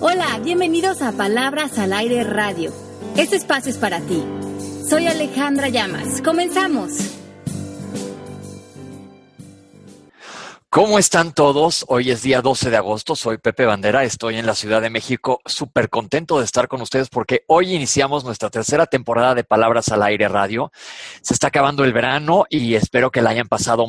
[0.00, 2.72] Hola, bienvenidos a Palabras al Aire Radio.
[3.16, 4.24] Este espacio es para ti.
[4.88, 6.20] Soy Alejandra Llamas.
[6.20, 6.94] Comenzamos.
[10.68, 11.84] ¿Cómo están todos?
[11.86, 15.40] Hoy es día 12 de agosto, soy Pepe Bandera, estoy en la Ciudad de México,
[15.46, 20.02] súper contento de estar con ustedes porque hoy iniciamos nuestra tercera temporada de Palabras al
[20.02, 20.72] Aire Radio.
[21.22, 23.86] Se está acabando el verano y espero que la hayan pasado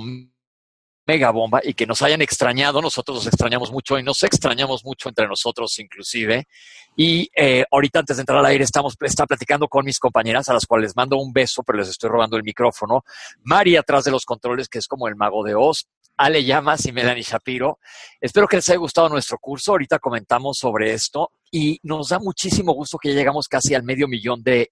[1.10, 2.84] mega bomba y que nos hayan extrañado.
[2.84, 6.48] Nosotros los extrañamos mucho y nos extrañamos mucho entre nosotros inclusive.
[6.96, 10.54] Y eh, ahorita antes de entrar al aire estamos está platicando con mis compañeras a
[10.54, 13.04] las cuales mando un beso, pero les estoy robando el micrófono.
[13.42, 15.88] Mari atrás de los controles, que es como el mago de Oz.
[16.20, 17.80] Ale Llamas y Melanie Shapiro.
[18.20, 19.72] Espero que les haya gustado nuestro curso.
[19.72, 24.06] Ahorita comentamos sobre esto y nos da muchísimo gusto que ya llegamos casi al medio
[24.10, 24.70] millón de,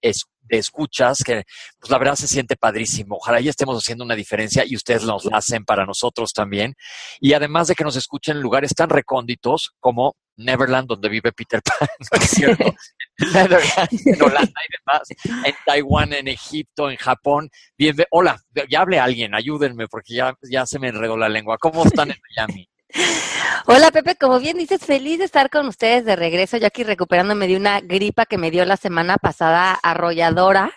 [0.50, 1.44] escuchas, que
[1.78, 3.16] pues la verdad se siente padrísimo.
[3.16, 6.74] Ojalá ya estemos haciendo una diferencia y ustedes nos la hacen para nosotros también.
[7.18, 11.60] Y además de que nos escuchen en lugares tan recónditos como Neverland, donde vive Peter
[11.62, 12.74] Pan, ¿no es cierto?
[13.18, 17.50] Netherlands, en Holanda y demás, en Taiwán, en Egipto, en Japón.
[17.76, 18.40] Bien, hola,
[18.70, 21.58] ya hable alguien, ayúdenme porque ya, ya se me enredó la lengua.
[21.58, 22.68] ¿Cómo están en Miami?
[23.66, 27.46] Hola Pepe, como bien dices, feliz de estar con ustedes de regreso, yo aquí recuperándome
[27.46, 30.72] de una gripa que me dio la semana pasada arrolladora,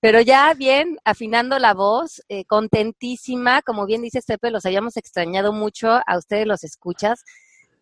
[0.00, 5.52] pero ya bien, afinando la voz, eh, contentísima, como bien dices Pepe, los hayamos extrañado
[5.52, 7.24] mucho, a ustedes los escuchas,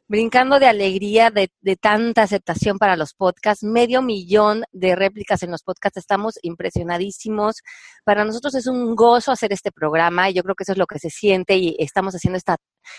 [0.09, 5.51] brincando de alegría, de, de, tanta aceptación para los podcasts, medio millón de réplicas en
[5.51, 7.63] los podcasts, estamos impresionadísimos.
[8.05, 10.87] Para nosotros es un gozo hacer este programa y yo creo que eso es lo
[10.87, 12.57] que se siente y estamos haciendo esta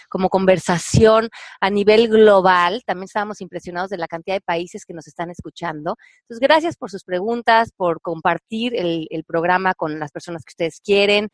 [0.10, 1.30] como conversación
[1.62, 2.84] a nivel global.
[2.86, 5.96] También estábamos impresionados de la cantidad de países que nos están escuchando.
[6.24, 10.82] Entonces, gracias por sus preguntas, por compartir el, el programa con las personas que ustedes
[10.84, 11.30] quieren.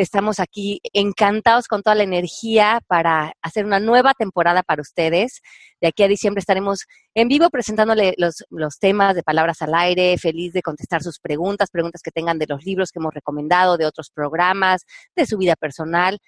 [0.00, 5.42] Estamos aquí encantados con toda la energía para hacer una nueva temporada para ustedes.
[5.78, 10.54] De aquí a diciembre estaremos en vivo presentándole los, temas de Palabras al Aire, feliz
[10.54, 14.08] de contestar sus preguntas, preguntas que tengan de los libros que hemos recomendado, de otros
[14.08, 16.18] programas, de su vida personal.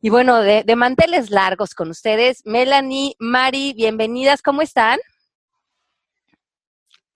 [0.00, 2.42] Y bueno, de, de manteles largos con ustedes.
[2.44, 5.00] Melanie, Mari, bienvenidas, ¿cómo están?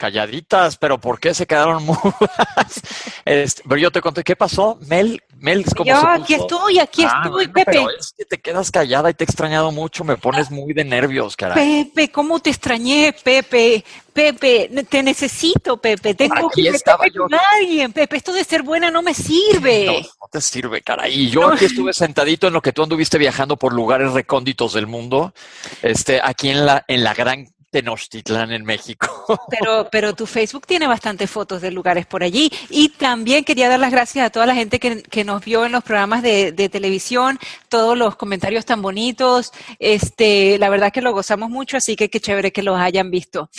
[0.04, 2.82] Calladitas, pero ¿por qué se quedaron mudas?
[3.24, 4.78] Este, pero yo te conté, ¿qué pasó?
[4.86, 6.44] Mel, Mel, ¿cómo Yo se aquí puso?
[6.44, 7.70] estoy, aquí Ah, estoy, bueno, Pepe.
[7.72, 10.84] Pero es que te quedas callada y te he extrañado mucho, me pones muy de
[10.84, 11.84] nervios, caray.
[11.86, 13.82] Pepe, ¿cómo te extrañé, Pepe?
[14.12, 16.14] Pepe, te necesito, Pepe.
[16.14, 17.22] Tengo Aquí que estaba yo.
[17.22, 18.16] con alguien, Pepe.
[18.18, 19.86] Esto de ser buena no me sirve.
[19.86, 21.12] No, no te sirve, caray.
[21.22, 24.86] Y yo aquí estuve sentadito en lo que tú anduviste viajando por lugares recónditos del
[24.86, 25.34] mundo,
[25.82, 29.08] este, aquí en la, en la gran Tenochtitlán, en México.
[29.50, 32.48] Pero, pero tu Facebook tiene bastantes fotos de lugares por allí.
[32.70, 35.72] Y también quería dar las gracias a toda la gente que, que nos vio en
[35.72, 37.36] los programas de, de televisión,
[37.68, 39.52] todos los comentarios tan bonitos.
[39.80, 43.50] Este, la verdad que lo gozamos mucho, así que qué chévere que los hayan visto.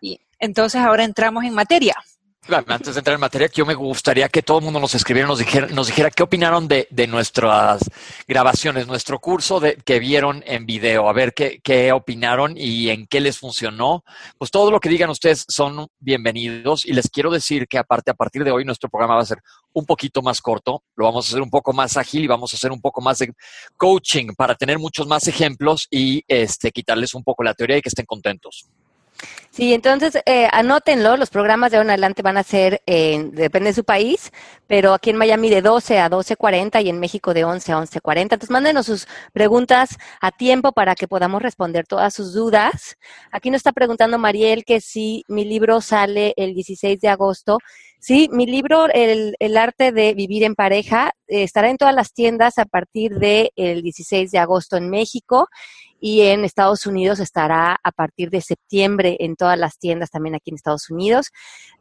[0.00, 1.94] Y entonces ahora entramos en materia.
[2.48, 5.38] Antes de entrar en materia, yo me gustaría que todo el mundo nos escribiera, nos
[5.38, 7.88] dijera, nos dijera qué opinaron de, de nuestras
[8.26, 13.06] grabaciones, nuestro curso de, que vieron en video, a ver qué, qué opinaron y en
[13.06, 14.02] qué les funcionó.
[14.38, 18.14] Pues todo lo que digan ustedes son bienvenidos y les quiero decir que aparte, a
[18.14, 19.38] partir de hoy, nuestro programa va a ser
[19.72, 22.56] un poquito más corto, lo vamos a hacer un poco más ágil y vamos a
[22.56, 23.32] hacer un poco más de
[23.76, 27.88] coaching para tener muchos más ejemplos y este, quitarles un poco la teoría y que
[27.88, 28.66] estén contentos.
[29.50, 33.74] Sí, entonces eh, anótenlo, los programas de ahora en adelante van a ser, depende de
[33.74, 34.32] su país,
[34.66, 38.22] pero aquí en Miami de 12 a 12.40 y en México de 11 a 11.40.
[38.22, 42.96] Entonces mándenos sus preguntas a tiempo para que podamos responder todas sus dudas.
[43.30, 47.58] Aquí nos está preguntando Mariel que si mi libro sale el 16 de agosto.
[47.98, 52.58] Sí, mi libro, el, arte de vivir en pareja, eh, estará en todas las tiendas
[52.58, 55.48] a partir del 16 de agosto en México
[56.04, 60.50] y en Estados Unidos estará a partir de septiembre en todas las tiendas también aquí
[60.50, 61.30] en Estados Unidos.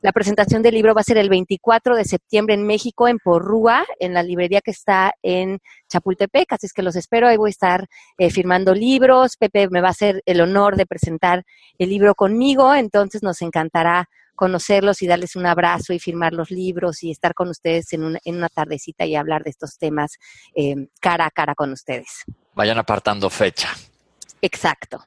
[0.04, 3.84] La presentación del libro va a ser el 24 de septiembre en México, en Porrúa,
[4.00, 5.58] en la librería que está en
[5.90, 7.88] Chapultepec, así es que los espero, ahí voy a estar
[8.20, 11.44] eh, firmando libros, Pepe me va a hacer el honor de presentar
[11.80, 17.02] el libro conmigo, entonces nos encantará conocerlos y darles un abrazo y firmar los libros
[17.02, 20.20] y estar con ustedes en una, en una tardecita y hablar de estos temas
[20.54, 22.24] eh, cara a cara con ustedes.
[22.54, 23.70] Vayan apartando fecha.
[24.42, 25.04] Exacto.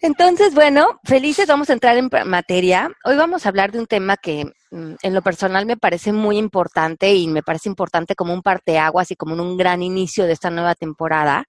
[0.00, 2.90] Entonces, bueno, felices, vamos a entrar en materia.
[3.04, 6.36] Hoy vamos a hablar de un tema que mm, en lo personal me parece muy
[6.36, 10.50] importante y me parece importante como un parteaguas y como un gran inicio de esta
[10.50, 11.44] nueva temporada.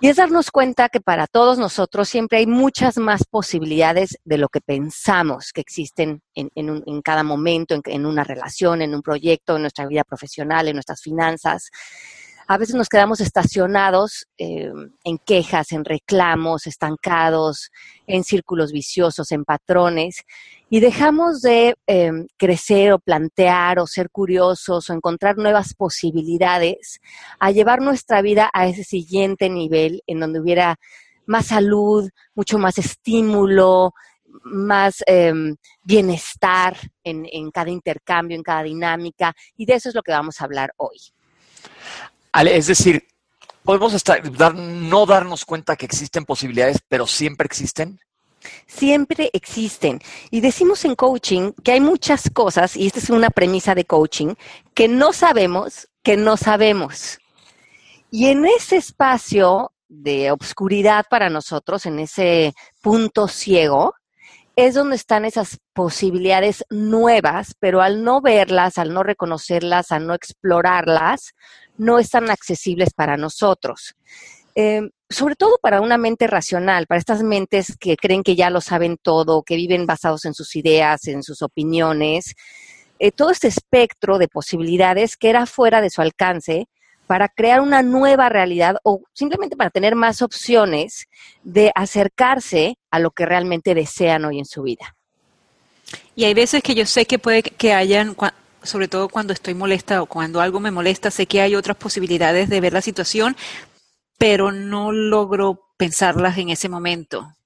[0.00, 4.48] Y es darnos cuenta que para todos nosotros siempre hay muchas más posibilidades de lo
[4.48, 8.94] que pensamos que existen en, en, un, en cada momento, en, en, una relación, en
[8.94, 11.70] un proyecto, en nuestra vida profesional, en nuestras finanzas.
[12.50, 14.72] A veces nos quedamos estacionados eh,
[15.04, 17.70] en quejas, en reclamos, estancados,
[18.06, 20.22] en círculos viciosos, en patrones,
[20.70, 27.00] y dejamos de eh, crecer o plantear o ser curiosos o encontrar nuevas posibilidades
[27.38, 30.76] a llevar nuestra vida a ese siguiente nivel en donde hubiera
[31.26, 33.92] más salud, mucho más estímulo,
[34.42, 40.02] más em, bienestar en, en, cada intercambio, en cada dinámica, y de eso es lo
[40.02, 40.96] que vamos a hablar hoy.
[42.46, 43.06] Es decir,
[43.62, 44.22] podemos estar,
[44.54, 48.00] no darnos cuenta que existen posibilidades, pero siempre existen.
[48.66, 50.00] Siempre existen.
[50.30, 54.34] Y decimos en coaching que hay muchas cosas, y esta es una premisa de coaching,
[54.74, 57.18] que no sabemos que no sabemos.
[58.10, 63.94] Y en ese espacio de obscuridad para nosotros, en ese punto ciego,
[64.58, 70.14] es donde están esas posibilidades nuevas, pero al no verlas, al no reconocerlas, al no
[70.14, 71.34] explorarlas,
[71.76, 73.94] no están accesibles para nosotros.
[74.56, 78.60] Eh, sobre todo para una mente racional, para estas mentes que creen que ya lo
[78.60, 82.34] saben todo, que viven basados en sus ideas, en sus opiniones,
[82.98, 86.66] eh, todo este espectro de posibilidades que era fuera de su alcance,
[87.08, 91.08] para crear una nueva realidad o simplemente para tener más opciones
[91.42, 94.94] de acercarse a lo que realmente desean hoy en su vida.
[96.14, 98.14] Y hay veces que yo sé que puede que hayan,
[98.62, 102.50] sobre todo cuando estoy molesta o cuando algo me molesta, sé que hay otras posibilidades
[102.50, 103.36] de ver la situación,
[104.18, 107.37] pero no logro pensarlas en ese momento.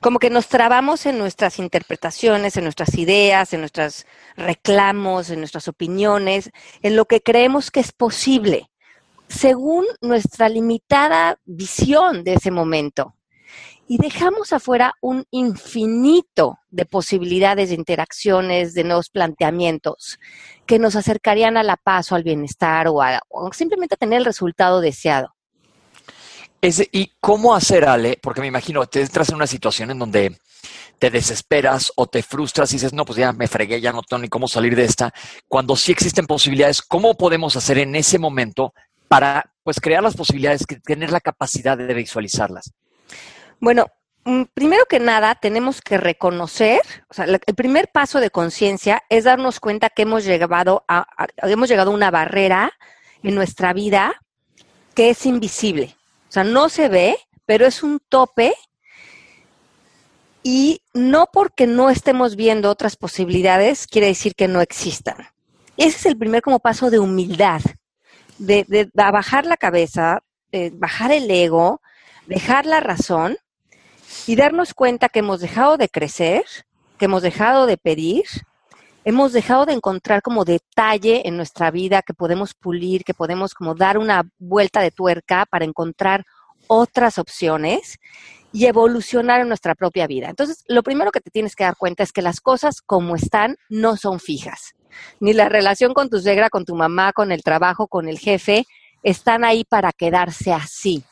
[0.00, 4.06] Como que nos trabamos en nuestras interpretaciones, en nuestras ideas, en nuestros
[4.36, 6.50] reclamos, en nuestras opiniones,
[6.80, 8.70] en lo que creemos que es posible,
[9.28, 13.14] según nuestra limitada visión de ese momento.
[13.86, 20.18] Y dejamos afuera un infinito de posibilidades de interacciones, de nuevos planteamientos
[20.66, 24.24] que nos acercarían a la paz o al bienestar o, o simplemente a tener el
[24.24, 25.35] resultado deseado.
[26.62, 28.18] ¿Y cómo hacer, Ale?
[28.20, 30.36] Porque me imagino, te entras en una situación en donde
[30.98, 34.22] te desesperas o te frustras y dices, no, pues ya me fregué, ya no tengo
[34.22, 35.12] ni cómo salir de esta.
[35.48, 38.72] Cuando sí existen posibilidades, ¿cómo podemos hacer en ese momento
[39.08, 42.72] para pues crear las posibilidades, tener la capacidad de visualizarlas?
[43.60, 43.86] Bueno,
[44.24, 49.24] mm, primero que nada, tenemos que reconocer, o sea, el primer paso de conciencia es
[49.24, 51.06] darnos cuenta que hemos llegado a,
[51.42, 52.72] hemos llegado a una barrera
[53.22, 54.20] en nuestra vida
[54.94, 55.96] que es invisible.
[56.28, 58.54] O sea, no se ve, pero es un tope
[60.42, 65.16] y no porque no estemos viendo otras posibilidades quiere decir que no existan.
[65.76, 67.60] Ese es el primer como paso de humildad,
[68.38, 70.22] de, bajar la cabeza,
[70.72, 71.80] bajar el ego,
[72.26, 73.36] dejar la razón
[74.26, 76.44] y darnos cuenta que hemos dejado de crecer,
[76.98, 78.24] que hemos dejado de pedir,
[79.06, 83.76] hemos dejado de encontrar como detalle en nuestra vida que podemos pulir, que podemos como
[83.76, 86.24] dar una vuelta de tuerca para encontrar
[86.66, 87.98] otras opciones
[88.52, 90.28] y evolucionar en nuestra propia vida.
[90.28, 93.56] Entonces, lo primero que te tienes que dar cuenta es que las cosas como están
[93.68, 94.74] no son fijas.
[95.20, 98.66] Ni la relación con tu suegra, con tu mamá, con el trabajo, con el jefe,
[99.04, 101.04] están ahí para quedarse así.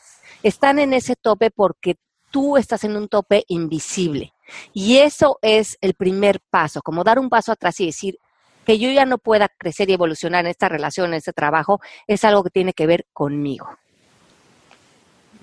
[0.43, 1.95] Están en ese tope porque
[2.29, 4.34] tú estás en un tope invisible.
[4.73, 8.19] Y eso es el primer paso, como dar un paso atrás y decir
[8.65, 12.23] que yo ya no pueda crecer y evolucionar en esta relación, en este trabajo, es
[12.23, 13.69] algo que tiene que ver conmigo.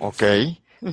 [0.00, 0.22] Ok.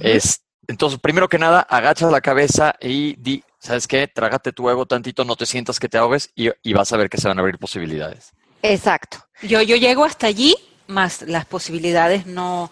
[0.02, 4.08] es, entonces, primero que nada, agachas la cabeza y di, ¿sabes qué?
[4.08, 7.18] Trágate tu ego tantito, no te sientas que te ahogues y, vas a ver que
[7.18, 8.32] se van a abrir posibilidades.
[8.62, 9.18] Exacto.
[9.42, 10.56] Yo, yo llego hasta allí,
[10.86, 12.72] más las posibilidades no,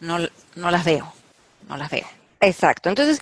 [0.00, 0.18] no,
[0.56, 1.12] no las veo.
[1.68, 2.06] No las veo.
[2.40, 2.88] Exacto.
[2.88, 3.20] Entonces,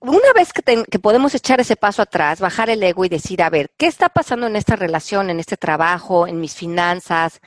[0.00, 3.70] una vez que, podemos echar ese paso atrás, bajar el ego y decir, a ver,
[3.76, 7.40] ¿qué está pasando en esta relación, en este trabajo, en mis finanzas?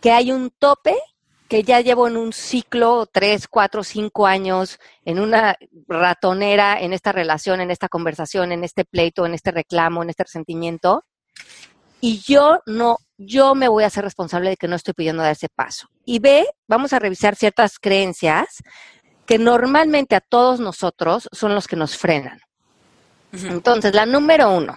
[0.00, 0.96] Que hay un tope
[1.48, 5.56] que ya llevo en un ciclo, tres, cuatro, cinco años, en una
[5.88, 10.22] ratonera, en esta relación, en esta conversación, en este pleito, en este reclamo, en este
[10.22, 11.04] resentimiento.
[12.00, 15.32] Y yo no, yo me voy a hacer responsable de que no estoy pidiendo dar
[15.32, 15.88] ese paso.
[16.04, 18.62] Y ve, vamos a revisar ciertas creencias
[19.30, 22.40] que normalmente a todos nosotros son los que nos frenan.
[23.32, 24.76] Entonces, la número uno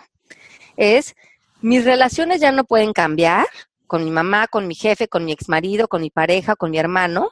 [0.78, 1.16] es,
[1.62, 3.48] mis relaciones ya no pueden cambiar
[3.88, 7.32] con mi mamá, con mi jefe, con mi exmarido, con mi pareja, con mi hermano,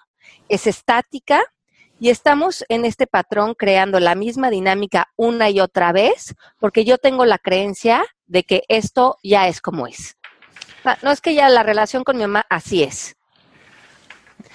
[0.49, 1.43] es estática
[1.99, 6.97] y estamos en este patrón creando la misma dinámica una y otra vez porque yo
[6.97, 10.17] tengo la creencia de que esto ya es como es.
[11.03, 13.15] No es que ya la relación con mi mamá así es.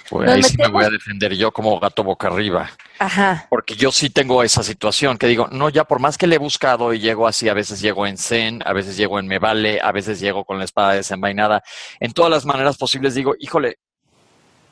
[0.09, 2.69] Pues ahí sí me voy a defender yo como gato boca arriba.
[2.99, 3.45] Ajá.
[3.49, 6.39] Porque yo sí tengo esa situación que digo, no, ya por más que le he
[6.39, 9.81] buscado y llego así, a veces llego en Zen, a veces llego en Me Vale,
[9.81, 11.61] a veces llego con la espada desenvainada,
[11.99, 13.79] en todas las maneras posibles digo, híjole,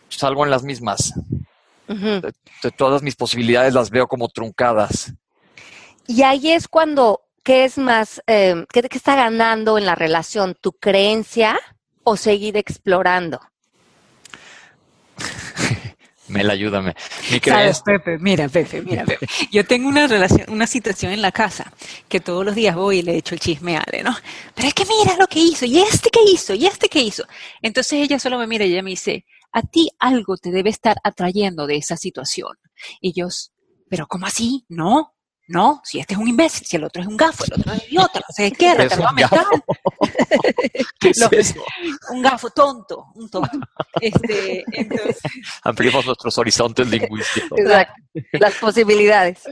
[0.09, 1.13] salgo en las mismas.
[1.87, 5.13] de, todas mis posibilidades las veo como truncadas.
[6.07, 10.55] Y ahí es cuando, ¿qué es más, eh, qué, qué está ganando en la relación?
[10.59, 11.59] ¿Tu creencia
[12.03, 13.39] o seguir explorando?
[16.27, 16.95] Mel, ayúdame.
[17.31, 18.17] Mi ¿Sabes, Pepe?
[18.19, 19.27] Mira, Pepe, mira, Pepe.
[19.51, 21.71] Yo tengo una relación, una situación en la casa
[22.09, 24.15] que todos los días voy y le echo el chisme a Ale, ¿no?
[24.55, 27.25] Pero es que mira lo que hizo, y este que hizo, y este que hizo.
[27.61, 30.97] Entonces ella solo me mira y ella me dice, a ti algo te debe estar
[31.03, 32.57] atrayendo de esa situación.
[32.99, 33.27] Y yo,
[33.89, 34.65] pero ¿cómo así?
[34.67, 35.14] No,
[35.47, 37.87] no, si este es un imbécil, si el otro es un gafo, el otro es
[37.87, 39.45] idiota, no sé qué, retardado mental.
[40.99, 41.63] ¿Qué es eso?
[42.09, 43.59] Un gafo tonto, un tonto.
[44.01, 45.19] Este, entonces...
[45.63, 47.59] Ampliamos nuestros horizontes lingüísticos.
[47.59, 47.93] Exacto,
[48.33, 49.43] las posibilidades.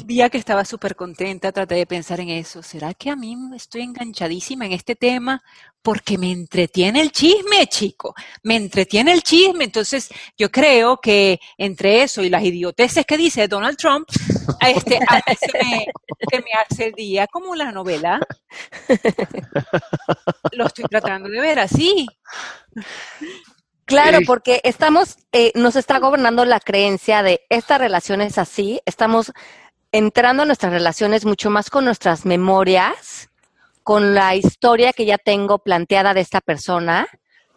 [0.00, 2.62] Un día que estaba súper contenta, traté de pensar en eso.
[2.62, 5.42] ¿Será que a mí estoy enganchadísima en este tema?
[5.86, 8.12] Porque me entretiene el chisme, chico.
[8.42, 9.62] Me entretiene el chisme.
[9.62, 14.08] Entonces, yo creo que entre eso y las idioteces que dice Donald Trump,
[14.66, 15.86] este, a mí se me,
[16.28, 18.18] se me hace el día como la novela.
[20.50, 22.04] Lo estoy tratando de ver así.
[23.84, 29.32] Claro, porque estamos, eh, nos está gobernando la creencia de esta relación es así, estamos
[29.92, 33.30] entrando en nuestras relaciones mucho más con nuestras memorias,
[33.86, 37.06] con la historia que ya tengo planteada de esta persona.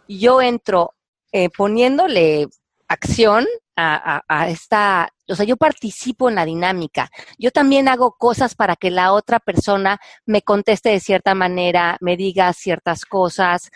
[0.07, 0.93] Yo entro
[1.31, 2.47] eh, poniéndole
[2.87, 7.09] acción a, a, esta, o sea, yo participo en la dinámica.
[7.39, 12.15] Yo también hago cosas para que la otra persona me conteste de cierta manera, me
[12.15, 13.71] diga ciertas cosas.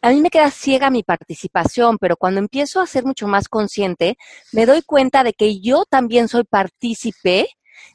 [0.00, 4.16] A mí me queda ciega mi participación, pero cuando empiezo a ser mucho más consciente,
[4.52, 7.46] me doy cuenta de que yo también soy partícipe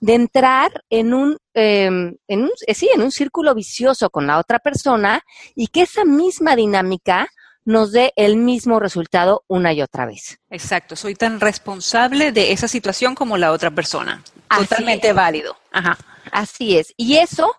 [0.01, 4.39] de entrar en un, em, en un, eh, sí, en un círculo vicioso con la
[4.39, 5.21] otra persona
[5.55, 7.27] y que esa misma dinámica
[7.65, 10.39] nos dé el mismo resultado una y otra vez.
[10.49, 14.23] Exacto, soy tan responsable de esa situación como la otra persona.
[14.49, 15.55] Totalmente válido.
[15.71, 15.97] Ajá.
[16.31, 16.93] Así es.
[16.97, 17.53] Y eso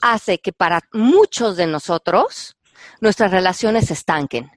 [0.00, 2.56] hace que para muchos de nosotros
[3.00, 4.50] nuestras relaciones se estanquen.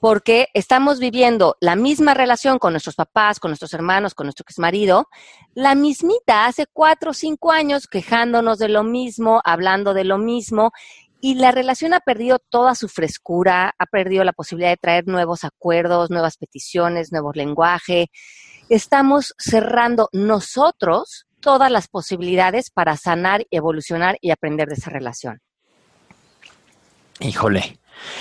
[0.00, 5.08] Porque estamos viviendo la misma relación con nuestros papás, con nuestros hermanos, con nuestro exmarido,
[5.54, 10.72] la mismita hace cuatro o cinco años quejándonos de lo mismo, hablando de lo mismo,
[11.20, 15.44] y la relación ha perdido toda su frescura, ha perdido la posibilidad de traer nuevos
[15.44, 18.10] acuerdos, nuevas peticiones, nuevo lenguaje.
[18.70, 25.40] Estamos cerrando nosotros todas las posibilidades para sanar, evolucionar y aprender de esa relación.
[27.20, 27.78] Híjole,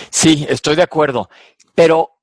[0.09, 1.29] sí, estoy de acuerdo,
[1.75, 2.19] pero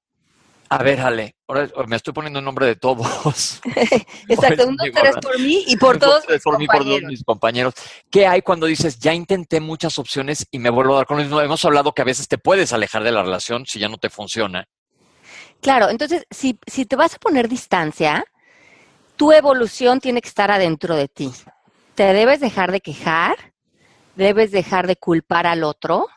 [0.69, 3.61] a ver, Ale, ahora me estoy poniendo en nombre de todos.
[4.29, 7.25] Exacto, un, dos, tres por mí y por todos mis por mí, por todos mis
[7.25, 7.75] compañeros.
[8.11, 11.23] ¿Qué hay cuando dices, ya intenté muchas opciones y me vuelvo a dar con lo
[11.23, 11.41] mismo?
[11.41, 14.11] Hemos hablado que a veces te puedes alejar de la relación si ya no te
[14.11, 14.67] funciona.
[15.61, 18.25] Claro, entonces, si, si te vas a poner distancia,
[19.17, 21.33] tu evolución tiene que estar adentro de ti.
[21.95, 23.37] Te debes dejar de quejar,
[24.17, 26.09] debes dejar de culpar al otro,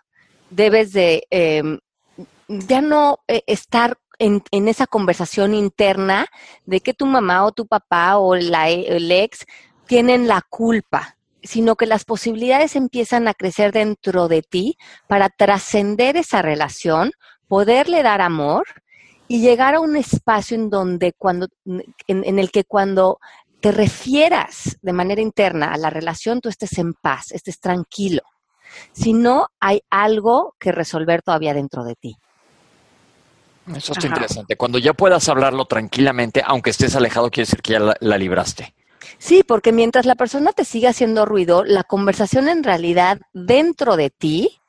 [0.50, 1.79] debes de em,
[2.48, 6.27] ya no eh, estar en, esa conversación interna
[6.65, 9.46] de que tu mamá o tu papá o la, el ex
[9.88, 14.77] tienen la culpa, sino que las posibilidades empiezan a crecer dentro de ti
[15.08, 17.12] para trascender esa relación,
[17.48, 18.65] poderle dar amor
[19.27, 21.48] y llegar a un espacio en donde cuando,
[22.08, 23.20] en, el que cuando
[23.62, 28.24] te refieras de manera interna a la relación, tú estés en paz, estés tranquilo.
[28.92, 32.18] Si no, hay algo que resolver todavía dentro de ti.
[33.76, 34.56] Eso está interesante.
[34.56, 38.74] Cuando ya puedas hablarlo tranquilamente, aunque estés alejado, quiere decir que ya la, libraste.
[39.18, 44.10] Sí, porque mientras la persona te siga haciendo ruido, la conversación en realidad dentro de
[44.10, 44.60] ti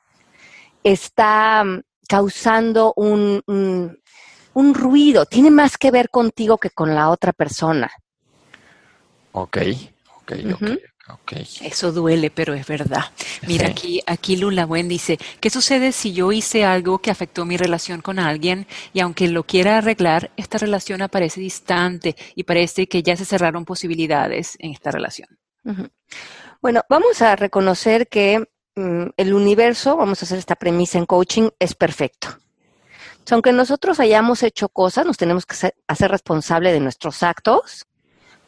[0.84, 5.24] está mm, causando un, un, ruido.
[5.26, 7.90] Tiene más que ver contigo que con la otra persona.
[9.32, 9.58] Ok,
[10.16, 10.32] ok,
[11.60, 13.04] Eso duele, pero es verdad.
[13.46, 17.56] Mira, aquí, aquí Lula Buen dice, ¿qué sucede si yo hice algo que afectó mi
[17.56, 23.02] relación con alguien y aunque lo quiera arreglar, esta relación aparece distante y parece que
[23.02, 25.28] ya se cerraron posibilidades en esta relación?
[26.60, 31.50] Bueno, vamos a reconocer que mm, el universo, vamos a hacer esta premisa en coaching,
[31.58, 32.28] es perfecto.
[33.30, 35.54] aunque nosotros hayamos hecho cosas, nos tenemos que
[35.86, 37.86] hacer responsable de nuestros actos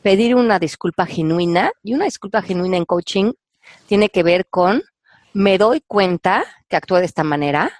[0.03, 3.33] pedir una disculpa genuina y una disculpa genuina en coaching
[3.87, 4.83] tiene que ver con
[5.33, 7.71] me doy cuenta que actúe de esta manera,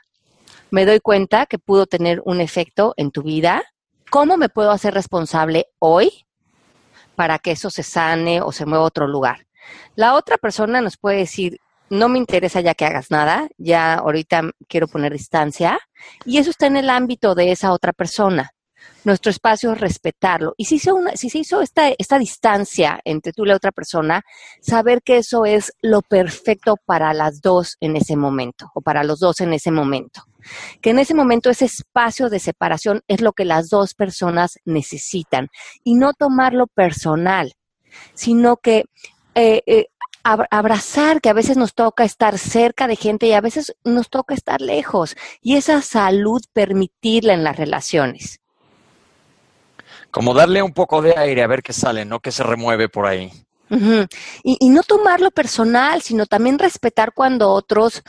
[0.71, 3.63] me doy cuenta que pudo tener un efecto en tu vida,
[4.11, 6.25] cómo me puedo hacer responsable hoy
[7.15, 9.47] para que eso se sane o se mueva a otro lugar.
[9.97, 11.59] La otra persona nos puede decir,
[11.91, 15.79] no me interesa ya que hagas nada, ya ahorita quiero poner distancia,
[16.25, 18.53] y eso está en el ámbito de esa otra persona.
[19.05, 20.55] Nuestro espacio es respetarlo.
[20.57, 23.73] Y si se, una, si se hizo esta, esta distancia entre tú y la otra
[23.73, 24.23] persona,
[24.61, 29.19] saber que eso es lo perfecto para las dos en ese momento, o para los
[29.19, 30.25] dos en ese momento.
[30.81, 35.49] Que en ese momento ese espacio de separación es lo que las dos personas necesitan.
[35.83, 37.55] Y no tomarlo personal,
[38.15, 38.85] sino que
[39.35, 39.87] eh, eh,
[40.23, 44.35] abrazar que a veces nos toca estar cerca de gente y a veces nos toca
[44.35, 45.17] estar lejos.
[45.41, 48.42] Y esa salud permitirla en las relaciones.
[50.13, 53.07] Como darle un poco de aire a ver qué sale, no que se remueve por
[53.07, 53.33] ahí.
[53.71, 58.03] y, y, no tomarlo personal, sino también respetar cuando otros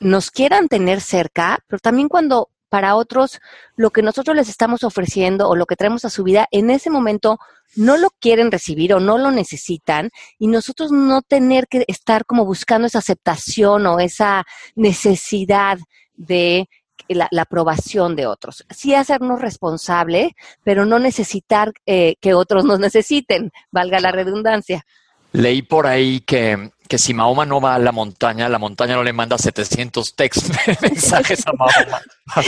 [0.00, 3.38] nos quieran tener cerca, pero también cuando para otros
[3.76, 6.88] lo que nosotros les estamos ofreciendo o lo que traemos a su vida en ese
[6.88, 7.38] momento
[7.76, 12.46] no lo quieren recibir o no lo necesitan y nosotros no tener que estar como
[12.46, 14.44] buscando esa aceptación o esa
[14.74, 15.78] necesidad
[16.14, 16.70] de
[17.08, 18.64] la, aprobación de otros.
[18.70, 24.84] Sí hacernos responsable, pero no necesitar eh, que otros nos necesiten, valga la redundancia.
[25.32, 29.02] Leí por ahí que, que, si Mahoma no va a la montaña, la montaña no
[29.02, 30.50] le manda 700 text
[30.82, 32.02] mensajes a Mahoma.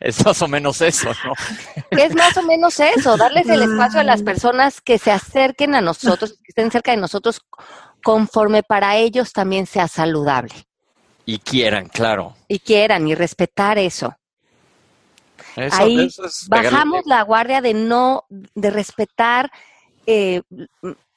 [0.00, 1.32] es, más o, menos eso, ¿no?
[1.90, 5.80] Es más o menos eso, darles el espacio a las personas que se acerquen a
[5.80, 7.40] nosotros, que estén cerca de nosotros,
[8.02, 10.69] conforme para ellos también sea saludable.
[11.30, 12.34] Y quieran, claro.
[12.48, 14.16] Y quieran, y respetar eso.
[15.54, 16.08] Ahí
[16.48, 19.48] bajamos la guardia de no, de respetar
[20.06, 20.42] eh,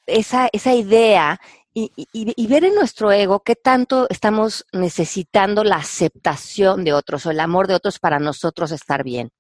[0.06, 1.42] esa, esa idea
[1.74, 7.32] y, y, ver en nuestro ego qué tanto estamos necesitando la aceptación de otros o
[7.32, 9.32] el amor de otros para nosotros estar bien.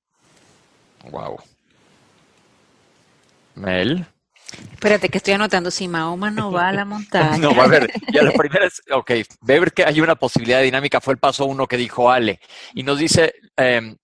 [1.11, 1.37] Wow.
[3.53, 4.07] Mel.
[4.73, 5.71] Espérate, que estoy anotando.
[5.71, 7.37] Si Mahoma no va a la montaña.
[7.37, 7.91] no, va a ver.
[8.11, 11.67] Ya la primera es, ok, ver que hay una posibilidad dinámica fue el paso uno
[11.67, 12.39] que dijo Ale.
[12.73, 13.95] Y nos dice, eh,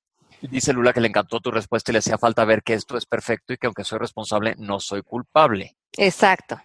[0.41, 3.05] Dice Lula que le encantó tu respuesta y le hacía falta ver que esto es
[3.05, 5.75] perfecto y que aunque soy responsable, no soy culpable.
[5.97, 6.61] Exacto.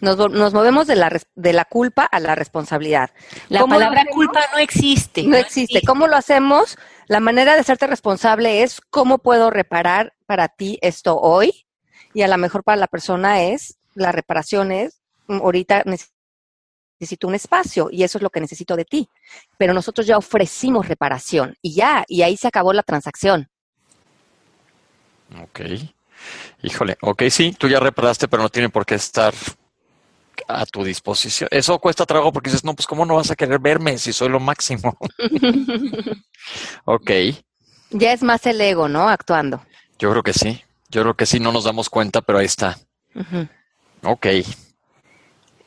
[0.00, 0.16] Nos,
[0.54, 3.10] movemos de la, de la culpa a la responsabilidad.
[3.48, 5.24] La palabra culpa no existe.
[5.24, 5.82] No, existe.
[5.84, 6.78] ¿Cómo lo hacemos?
[7.08, 11.66] La manera de hacerte responsable es cómo puedo reparar para ti esto hoy
[12.14, 17.88] y a lo mejor para la persona es, la reparación es, ahorita necesito un espacio
[17.90, 19.08] y eso es lo que necesito de ti.
[19.58, 23.48] Pero nosotros ya ofrecimos reparación y ya, y ahí se acabó la transacción.
[25.42, 25.60] Ok.
[26.62, 29.34] Híjole, ok, sí, tú ya reparaste, pero no tiene por qué estar
[30.46, 31.48] a tu disposición.
[31.52, 34.28] Eso cuesta trabajo porque dices, no, pues ¿cómo no vas a querer verme si soy
[34.28, 34.96] lo máximo?
[36.84, 37.10] ok.
[37.90, 39.08] Ya es más el ego, ¿no?
[39.08, 39.62] Actuando.
[39.98, 40.62] Yo creo que sí.
[40.88, 42.78] Yo creo que sí, no nos damos cuenta, pero ahí está.
[44.02, 44.26] Ok.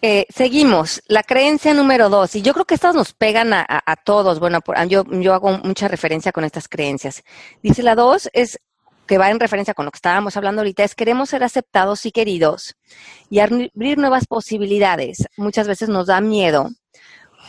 [0.03, 4.39] Eh, seguimos, la creencia número dos, y yo creo que estas nos pegan a, todos,
[4.39, 7.23] bueno, yo, yo hago mucha referencia con estas creencias.
[7.62, 8.60] Dice la dos, es
[9.05, 12.12] que va en referencia con lo que estábamos hablando ahorita, es queremos ser aceptados y
[12.12, 12.75] queridos
[13.29, 15.27] y abrir nuevas posibilidades.
[15.38, 16.69] Muchas veces nos da miedo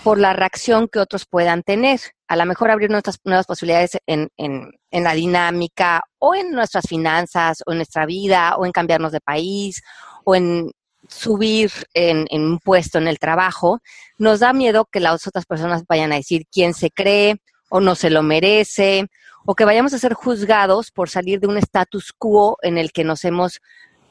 [0.03, 2.01] por la reacción que otros puedan tener.
[2.29, 6.87] A lo mejor abrir nuestras nuevas posibilidades en, en, en la dinámica o en nuestras
[6.87, 9.83] finanzas o en nuestra vida o en cambiarnos de país
[10.25, 10.71] o en
[11.09, 13.81] subir en, un puesto en el trabajo,
[14.19, 17.95] nos da miedo que las otras personas vayan a decir quién se cree o no
[17.95, 19.07] se lo merece,
[19.45, 23.05] o que vayamos a ser juzgados por salir de un status quo en el que
[23.05, 23.61] nos hemos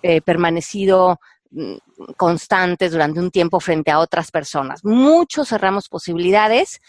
[0.04, 1.20] eh, permanecido
[2.18, 4.84] constantes durante un tiempo frente a otras personas.
[4.84, 6.82] Muchos cerramos posibilidades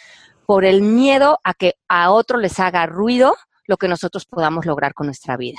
[0.47, 4.95] por el miedo a que a otro les haga ruido lo que nosotros podamos lograr
[4.95, 5.59] con nuestra vida.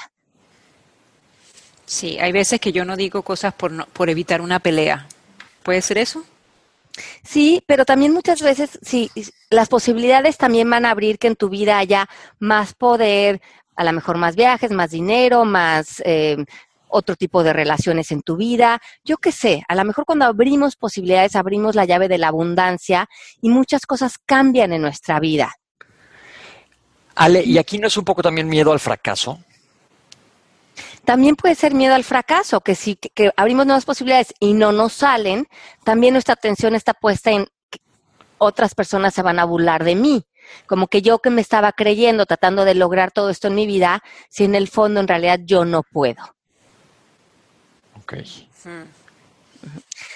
[1.86, 5.08] Sí, hay veces que yo no digo cosas por, por evitar una pelea.
[5.64, 6.24] ¿Puede ser eso?
[7.24, 9.10] Sí, pero también muchas veces, sí,
[9.50, 12.08] las posibilidades también van a abrir que en tu vida haya
[12.40, 13.42] más poder,
[13.76, 16.38] a lo mejor más viajes, más dinero, más eh,
[16.94, 18.80] otro tipo de relaciones en tu vida.
[19.04, 23.10] Yo qué sé, a lo mejor cuando abrimos posibilidades, abrimos la llave de la abundancia
[23.42, 25.56] y muchas cosas cambian en nuestra vida.
[27.16, 29.40] Ale, ¿y aquí no es un poco también miedo al fracaso?
[31.04, 34.94] También puede ser miedo al fracaso, que si que abrimos nuevas posibilidades y no nos
[34.94, 35.48] salen,
[35.84, 37.80] también nuestra atención está puesta en que
[38.38, 40.24] otras personas se van a burlar de mí.
[40.66, 44.02] Como que yo que me estaba creyendo, tratando de lograr todo esto en mi vida,
[44.30, 46.33] si en el fondo en realidad yo no puedo.
[48.04, 48.14] Ok.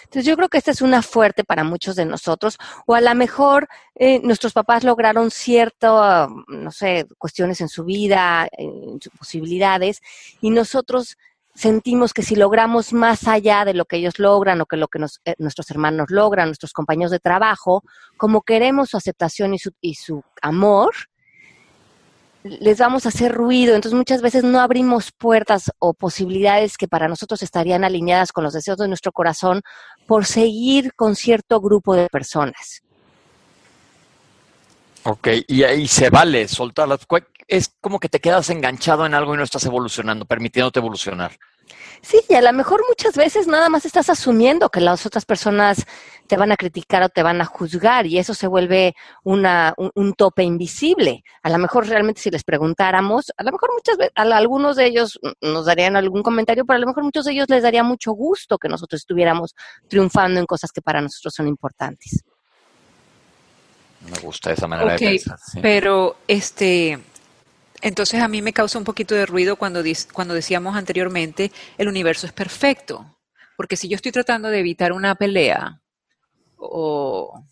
[0.04, 3.14] Entonces yo creo que esta es una fuerte para muchos de nosotros, o a lo
[3.16, 10.02] mejor eh, nuestros papás lograron ciertas, no sé, cuestiones en su vida, en sus posibilidades,
[10.42, 11.18] y nosotros
[11.54, 15.04] sentimos que si logramos más allá de lo que ellos logran o que lo que
[15.26, 17.84] eh, nuestros hermanos logran, nuestros compañeros de trabajo,
[18.16, 20.94] como queremos su aceptación y su, y su amor,
[22.60, 23.76] les vamos a hacer ruido.
[23.76, 28.54] Entonces muchas veces no abrimos puertas o posibilidades que para nosotros estarían alineadas con los
[28.54, 29.62] deseos de nuestro corazón
[30.06, 32.82] por seguir con cierto grupo de personas.
[35.04, 37.00] Ok, y ahí se vale soltarlas.
[37.48, 41.32] Es como que te quedas enganchado en algo y no estás evolucionando, permitiéndote evolucionar.
[42.02, 45.86] Sí, y a lo mejor muchas veces nada más estás asumiendo que las otras personas
[46.28, 50.14] te van a criticar o te van a juzgar y eso se vuelve una, un,
[50.14, 51.24] tope invisible.
[51.42, 54.86] A lo mejor realmente si les preguntáramos, a lo mejor muchas veces, a algunos de
[54.86, 58.12] ellos nos darían algún comentario, pero a lo mejor muchos de ellos les daría mucho
[58.12, 59.56] gusto que nosotros estuviéramos
[59.88, 62.24] triunfando en cosas que para nosotros son importantes.
[64.10, 65.38] Me gusta esa manera de pensar.
[65.62, 67.00] Pero este,
[67.82, 72.26] entonces a mí me causa un poquito de ruido cuando, cuando decíamos anteriormente, el universo
[72.26, 73.18] es perfecto.
[73.56, 75.82] Porque si yo estoy tratando de evitar una pelea
[76.58, 77.44] o,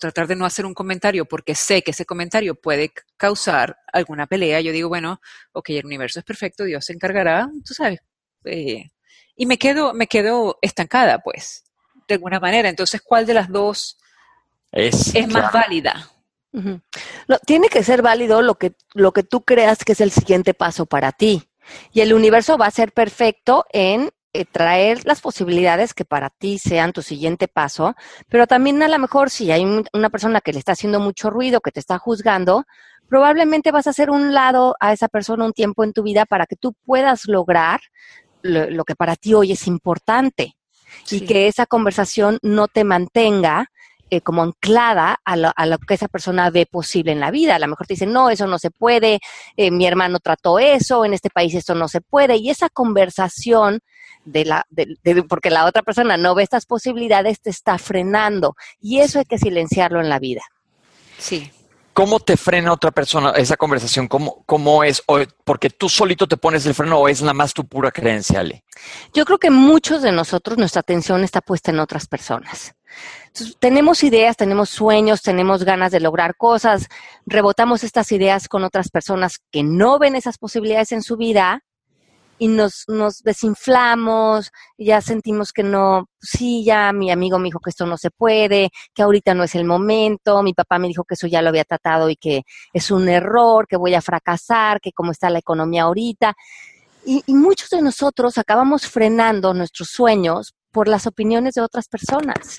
[0.00, 4.60] tratar de no hacer un comentario porque sé que ese comentario puede causar alguna pelea,
[4.60, 5.20] yo digo, bueno,
[5.52, 8.00] ok, el universo es perfecto, Dios se encargará, tú sabes.
[8.44, 8.90] Eh,
[9.36, 11.64] y me quedo, me quedo estancada, pues,
[12.06, 12.68] de alguna manera.
[12.68, 13.98] Entonces, ¿cuál de las dos
[14.70, 16.10] es, más válida?
[17.46, 20.86] Tiene que ser válido lo que, lo que tú creas que es el siguiente paso
[20.86, 21.48] para ti.
[21.92, 26.58] Y el universo va a ser perfecto en eh, traer las posibilidades que para ti
[26.58, 27.94] sean tu siguiente paso,
[28.28, 29.62] pero también a lo mejor si hay
[29.92, 32.64] una persona que le está haciendo mucho ruido, que te está juzgando,
[33.08, 36.46] probablemente vas a hacer un lado a esa persona un tiempo en tu vida para
[36.46, 37.80] que tú puedas lograr
[38.40, 40.56] lo, que para ti hoy es importante
[41.10, 43.70] y que esa conversación no te mantenga
[44.12, 47.56] eh, como anclada a lo, que esa persona ve posible en la vida.
[47.56, 49.20] A lo mejor te dicen, no, eso no se puede,
[49.56, 52.36] eh, mi hermano trató eso, en este país esto no se puede.
[52.36, 53.80] Y esa conversación
[54.26, 58.54] de la, de, porque la otra persona no ve estas posibilidades, te está frenando.
[58.82, 60.42] Y eso hay que silenciarlo en la vida.
[61.16, 61.50] Sí.
[61.94, 64.08] ¿Cómo te frena otra persona esa conversación?
[64.08, 65.02] ¿Cómo, cómo es?
[65.42, 68.62] ¿Porque tú solito te pones el freno o es nada más tu pura creencia, Ale?
[69.14, 72.74] Yo creo que muchos de nosotros, nuestra atención está puesta en otras personas
[73.58, 76.88] tenemos ideas, tenemos sueños, tenemos ganas de lograr cosas,
[77.26, 81.62] rebotamos estas ideas con otras personas que no ven esas posibilidades en su vida
[82.38, 87.70] y nos, nos desinflamos, ya sentimos que no, sí, ya mi amigo me dijo que
[87.70, 91.14] esto no se puede, que ahorita no es el momento, mi papá me dijo que
[91.14, 94.92] eso ya lo había tratado y que es un error, que voy a fracasar, que
[94.92, 96.34] cómo está la economía ahorita.
[97.04, 102.56] y muchos de nosotros acabamos frenando nuestros sueños por las opiniones de otras personas.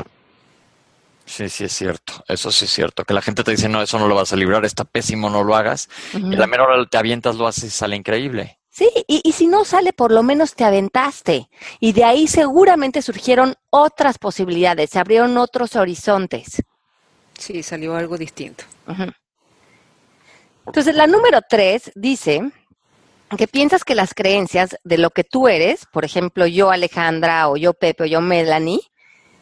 [1.25, 2.23] Sí, sí es cierto.
[2.27, 3.05] Eso sí es cierto.
[3.05, 5.43] Que la gente te dice, no, eso no lo vas a librar, está pésimo, no
[5.43, 5.89] lo hagas.
[6.13, 8.59] Y a la menor hora te avientas, lo haces y sale increíble.
[8.69, 11.47] Sí, y, y, si no sale, por lo menos te aventaste.
[11.79, 16.63] Y de ahí seguramente surgieron otras posibilidades, se abrieron otros horizontes.
[17.38, 18.63] Sí, salió algo distinto.
[20.65, 22.41] Entonces, la número tres dice
[23.38, 27.57] que piensas que las creencias de lo que tú eres, por ejemplo, yo Alejandra o
[27.57, 28.79] yo Pepe o yo Melanie,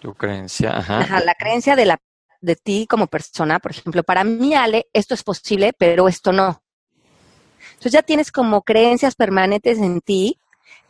[0.02, 1.22] tu creencia, ajá.
[1.24, 2.02] la creencia de, la,
[2.42, 6.64] de ti como persona, por ejemplo, para mí, Ale, esto es posible, pero esto no.
[7.74, 10.40] Entonces ya tienes como creencias permanentes en ti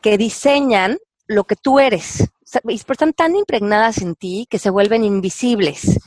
[0.01, 0.97] que diseñan
[1.27, 2.29] lo que tú eres.
[2.67, 5.99] Y están tan impregnadas en ti que se vuelven invisibles.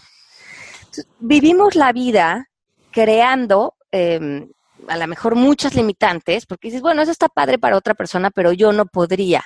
[1.19, 2.49] vivimos la vida
[2.91, 4.51] creando em,
[4.89, 8.53] a lo mejor muchas limitantes, porque dices, bueno, eso está padre para otra persona, pero
[8.53, 9.45] yo no podría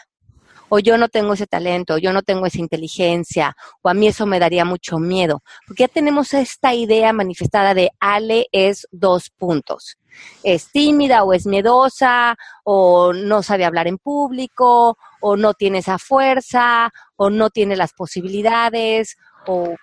[0.69, 4.09] o yo no tengo ese talento, o yo no tengo esa inteligencia, o a mí
[4.09, 9.31] eso me daría mucho miedo, porque ya tenemos esta idea manifestada de Ale es dos
[9.31, 9.99] puntos.
[10.43, 15.99] Es tímida o es miedosa, o no sabe hablar en público, o no tiene esa
[15.99, 19.75] fuerza, o no tiene las posibilidades, o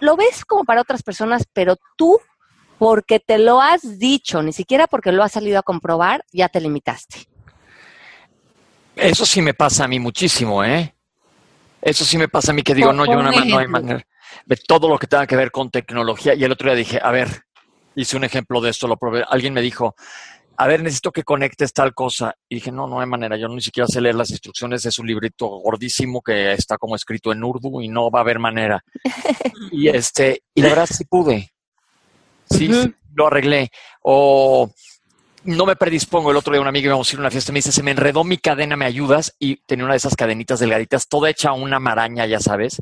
[0.00, 2.18] lo ves como para otras personas, pero tú,
[2.78, 6.60] porque te lo has dicho, ni siquiera porque lo has salido a comprobar, ya te
[6.60, 7.28] limitaste.
[8.96, 10.94] Eso sí me pasa a mí muchísimo, ¿eh?
[11.82, 14.04] Eso sí me pasa a mí que digo, no, yo nada más no hay manera.
[14.44, 16.34] De todo lo que tenga que ver con tecnología.
[16.34, 17.28] Y el otro día dije, a ver,
[17.94, 19.24] hice un ejemplo de esto, lo probé.
[19.28, 19.94] Alguien me dijo,
[20.56, 22.34] a ver, necesito que conectes tal cosa.
[22.48, 25.06] Y dije, no, no hay manera, yo ni siquiera sé leer las instrucciones, es un
[25.06, 28.82] librito gordísimo que está como escrito en urdu y no va a haber manera.
[29.70, 31.52] y este, y la verdad sí pude.
[32.50, 33.70] Sí, sí lo arreglé.
[34.02, 34.70] O
[35.46, 36.30] no me predispongo.
[36.30, 37.82] El otro día un amigo íbamos a ir a una fiesta y me dice, se
[37.82, 39.34] me enredó mi cadena, ¿me ayudas?
[39.38, 42.80] Y tenía una de esas cadenitas delgaditas, toda hecha una maraña, ya sabes.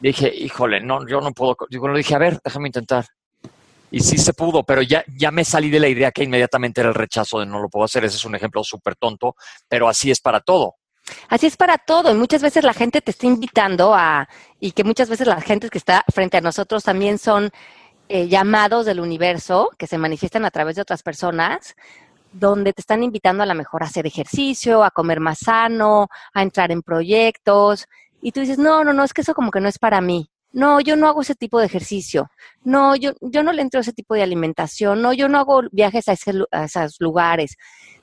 [0.00, 1.56] Dije, híjole, no, yo no puedo.
[1.68, 3.06] Digo, le dije, a ver, déjame intentar.
[3.90, 6.88] Y sí se pudo, pero ya, ya me salí de la idea que inmediatamente era
[6.88, 8.04] el rechazo de no lo puedo hacer.
[8.04, 9.36] Ese es un ejemplo súper tonto,
[9.68, 10.76] pero así es para todo.
[11.28, 12.10] Así es para todo.
[12.10, 14.28] Y muchas veces la gente te está invitando a,
[14.60, 17.50] y que muchas veces la gente que está frente a nosotros también son
[18.14, 21.74] eh, llamados del universo que se manifiestan a través de otras personas,
[22.30, 26.42] donde te están invitando a lo mejor a hacer ejercicio, a comer más sano, a
[26.42, 27.86] entrar en proyectos.
[28.20, 30.28] Y tú dices, no, no, no, es que eso como que no es para mí.
[30.52, 32.30] No, yo no hago ese tipo de ejercicio.
[32.64, 35.00] No, yo, yo no le entro a ese tipo de alimentación.
[35.00, 36.14] No, yo no hago viajes a,
[36.50, 37.56] a esos lugares.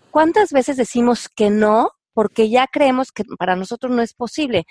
[0.09, 4.65] ¿Cuántas veces decimos que no porque ya creemos que para nosotros no es posible.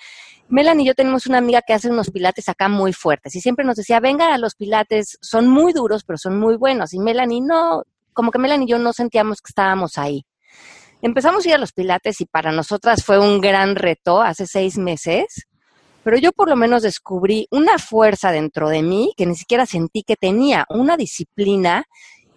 [0.49, 3.65] Melanie y yo tenemos una amiga que hace unos pilates acá muy fuertes y siempre
[3.65, 6.93] nos decía, vengan a los pilates, son muy duros, pero son muy buenos.
[6.95, 10.25] Y Melanie no, como que Melanie y yo no sentíamos que estábamos ahí.
[11.01, 14.79] Empezamos a ir a los pilates y para nosotras fue un gran reto hace seis
[14.79, 15.47] meses,
[16.03, 20.03] pero yo por lo menos descubrí una fuerza dentro de mí que ni siquiera sentí
[20.03, 21.85] que tenía, una disciplina.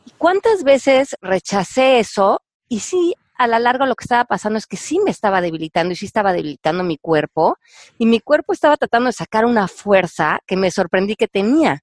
[0.06, 2.42] ¿Y cuántas veces rechacé eso?
[2.68, 5.94] Y sí, a la larga lo que estaba pasando es que sí me estaba debilitando
[5.94, 7.58] y sí estaba debilitando mi cuerpo
[7.98, 11.82] y mi cuerpo estaba tratando de sacar una fuerza que me sorprendí que tenía.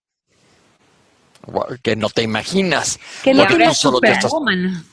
[1.83, 3.01] Que no te imaginas.
[3.25, 4.85] Que no te superwoman.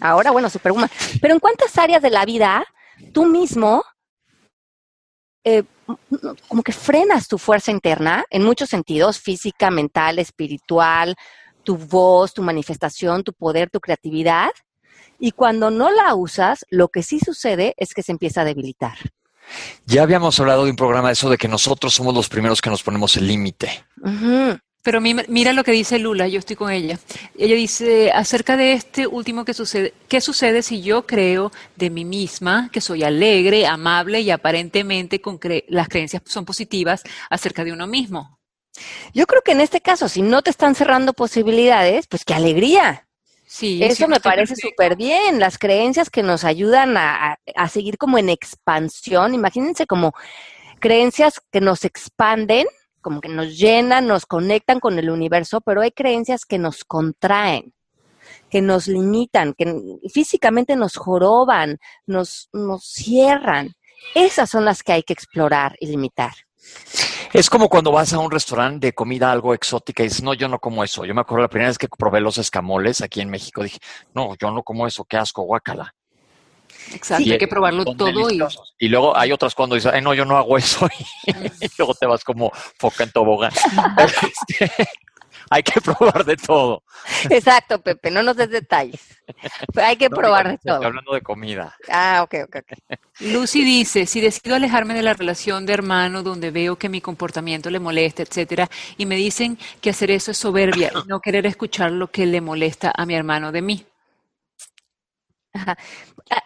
[0.00, 0.90] Ahora, bueno, superwoman.
[1.20, 2.64] Pero ¿en cuántas áreas de la vida
[3.12, 3.82] tú mismo
[5.42, 5.64] eh,
[6.46, 11.16] como que frenas tu fuerza interna en muchos sentidos, física, mental, espiritual,
[11.64, 14.50] tu voz, tu manifestación, tu poder, tu creatividad?
[15.18, 18.96] Y cuando no la usas, lo que sí sucede es que se empieza a debilitar.
[19.86, 22.70] Ya habíamos hablado de un programa de eso de que nosotros somos los primeros que
[22.70, 23.84] nos ponemos el límite.
[24.82, 26.98] Pero mira lo que dice Lula, yo estoy con ella.
[27.36, 32.04] Ella dice acerca de este último que sucede, ¿qué sucede si yo creo de mí
[32.04, 37.86] misma que soy alegre, amable y aparentemente con las creencias son positivas acerca de uno
[37.86, 38.38] mismo?
[39.12, 43.07] Yo creo que en este caso, si no te están cerrando posibilidades, pues qué alegría.
[43.58, 45.40] Sí, Eso me parece súper bien.
[45.40, 49.34] Las creencias que nos ayudan a, a, seguir como en expansión.
[49.34, 50.12] Imagínense como
[50.78, 52.68] creencias que nos expanden,
[53.00, 57.74] como que nos llenan, nos conectan con el universo, pero hay creencias que nos contraen,
[58.48, 59.74] que nos limitan, que
[60.08, 63.74] físicamente nos joroban, nos, nos cierran.
[64.14, 66.30] Esas son las que hay que explorar y limitar.
[67.32, 70.48] Es como cuando vas a un restaurante de comida algo exótica y dices, no, yo
[70.48, 71.04] no como eso.
[71.04, 73.78] Yo me acuerdo la primera vez que probé los escamoles aquí en México, dije,
[74.14, 75.94] no, yo no como eso, qué asco, guácala.
[76.92, 78.30] Exacto, hay que probarlo todo.
[78.30, 78.40] Y...
[78.78, 78.88] y...
[78.88, 80.88] luego hay otras cuando dices, no, yo no hago eso.
[81.26, 83.52] y luego te vas como foca en tobogán.
[85.50, 86.82] Hay que probar de todo.
[87.30, 89.00] Exacto, Pepe, no nos des detalles.
[89.76, 90.84] hay que probar de todo.
[90.84, 91.76] hablando de comida.
[91.88, 92.98] Ah, ok, ok, ok.
[93.20, 97.70] Lucy dice, si decido alejarme de la relación de hermano donde veo que mi comportamiento
[97.70, 101.90] le molesta, etcétera, y me dicen que hacer eso es soberbia y no querer escuchar
[101.92, 103.86] lo que le molesta a mi hermano de mí.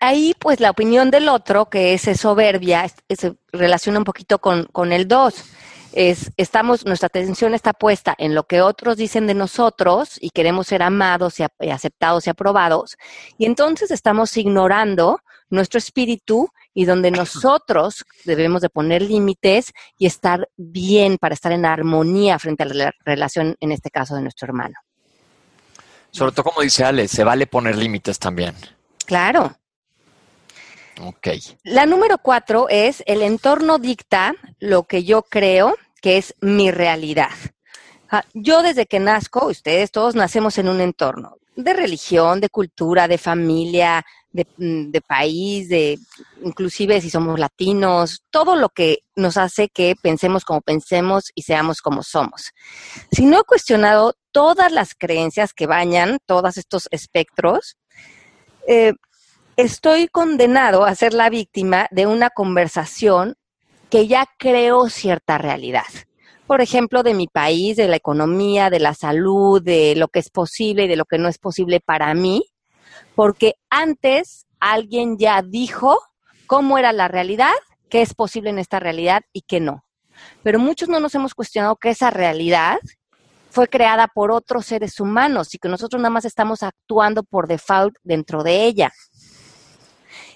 [0.00, 4.92] Ahí, pues, la opinión del otro, que es soberbia, se relaciona un poquito con, con
[4.92, 5.44] el 2
[5.92, 10.66] es, estamos, nuestra atención está puesta en lo que otros dicen de nosotros y queremos
[10.66, 12.96] ser amados y, aceptados y aprobados,
[13.38, 20.48] y entonces estamos ignorando nuestro espíritu y donde nosotros debemos de poner límites y estar
[20.56, 24.74] bien para estar en armonía frente a la relación, en este caso, de nuestro hermano.
[26.10, 28.54] Sobre todo, como dice Ale, se vale poner límites también.
[29.04, 29.56] Claro.
[31.00, 31.28] Ok.
[31.64, 37.30] La número cuatro es el entorno dicta lo que yo creo que es mi realidad.
[38.10, 43.08] Ah, yo desde que nazco, ustedes todos nacemos en un entorno de religión, de cultura,
[43.08, 45.98] de familia, de, mm, de, país, de
[46.42, 51.82] inclusive si somos latinos, todo lo que nos hace que pensemos como pensemos y seamos
[51.82, 52.52] como somos.
[53.10, 57.76] Si no he cuestionado todas las creencias que bañan todos estos espectros,
[58.66, 58.94] eh,
[59.56, 63.36] estoy condenado a ser la víctima de una conversación
[63.90, 65.86] que ya creó cierta realidad.
[66.46, 70.30] Por ejemplo, de mi país, de la economía, de la salud, de lo que es
[70.30, 72.44] posible y de lo que no es posible para mí,
[73.14, 76.00] porque antes alguien ya dijo
[76.46, 77.52] cómo era la realidad,
[77.90, 79.84] qué es posible en esta realidad y qué no.
[80.42, 82.78] Pero muchos no nos hemos cuestionado que esa realidad
[83.50, 87.94] fue creada por otros seres humanos y que nosotros nada más estamos actuando por default
[88.02, 88.92] dentro de ella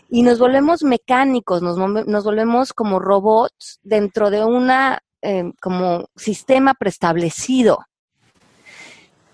[0.09, 6.75] y nos volvemos mecánicos, nos, nos volvemos como robots dentro de una eh, como sistema
[6.75, 7.79] preestablecido.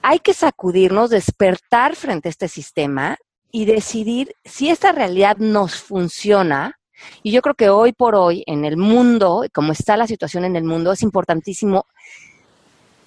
[0.00, 3.16] Hay que sacudirnos, despertar frente a este sistema
[3.50, 6.78] y decidir si esta realidad nos funciona
[7.22, 10.56] Y yo creo que hoy por hoy, en el mundo, como está la situación en
[10.56, 11.86] el mundo, es importantísimo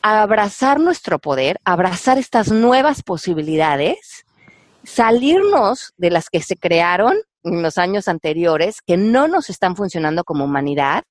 [0.02, 4.26] abrazar nuestro poder, abrazar estas nuevas posibilidades,
[4.84, 10.24] salirnos de las que se crearon en los años anteriores, que no nos están funcionando
[10.24, 11.04] como humanidad,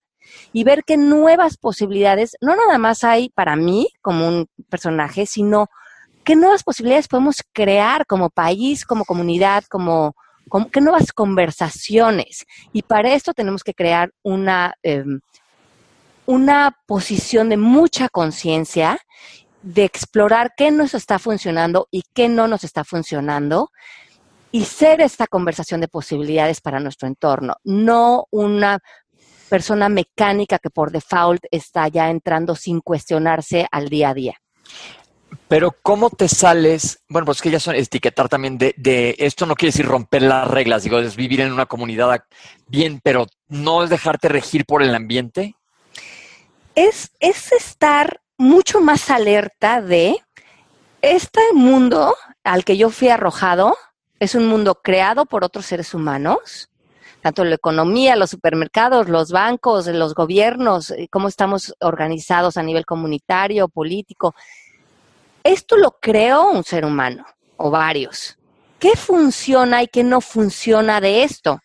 [0.53, 5.69] y ver qué nuevas posibilidades, no nada más hay para mí como un personaje, sino
[6.25, 10.15] qué nuevas posibilidades podemos crear como país, como comunidad, como,
[10.73, 12.47] qué nuevas conversaciones.
[12.73, 15.21] Y para esto tenemos que crear una, em,
[16.27, 18.99] una posición de mucha conciencia,
[19.63, 23.71] de explorar qué nos está funcionando y qué no nos está funcionando
[24.55, 28.79] y ser esta conversación de posibilidades para nuestro entorno, no una
[29.49, 34.35] persona mecánica que por default está ya entrando sin cuestionarse al día a día.
[35.49, 37.03] Pero ¿cómo te sales?
[37.09, 40.47] Bueno, pues que ya son etiquetar también de, de, esto no quiere decir romper las
[40.47, 42.23] reglas, digo, es vivir en una comunidad
[42.69, 45.57] bien, pero no es dejarte regir por el ambiente.
[46.77, 50.15] Es, es estar mucho más alerta de
[51.03, 52.15] este mundo
[52.45, 53.77] al que yo fui arrojado,
[54.21, 56.71] es un mundo creado por otros seres humanos,
[57.21, 62.85] tanto la economía, los supermercados, los bancos, los gobiernos, eh, cómo estamos organizados a nivel
[62.85, 64.35] comunitario, político.
[65.43, 67.25] Esto lo creó un ser humano
[67.57, 68.37] o varios.
[68.79, 71.61] ¿Qué funciona y qué no funciona de esto?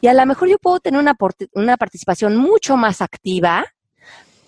[0.00, 1.16] Y a lo mejor yo puedo tener una,
[1.52, 3.64] una participación mucho más activa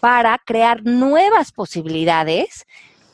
[0.01, 2.67] para crear nuevas posibilidades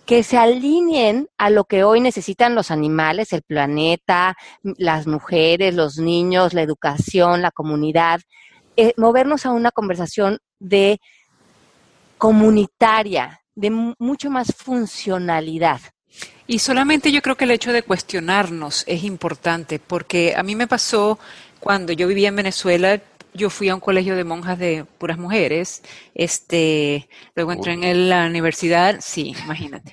[0.06, 5.98] que se alineen a lo que hoy necesitan los animales, el planeta, las mujeres, los
[5.98, 8.20] niños, la educación, la comunidad,
[8.76, 11.00] eh, movernos a una conversación de
[12.18, 15.80] comunitaria, de mucho más funcionalidad.
[16.46, 20.66] Y solamente yo creo que el hecho de cuestionarnos es importante, porque a mí me
[20.66, 21.18] pasó
[21.60, 23.00] cuando yo vivía en Venezuela,
[23.34, 25.82] yo fui a un colegio de monjas de puras mujeres,
[26.14, 29.92] este, luego entré en la universidad, sí, imagínate.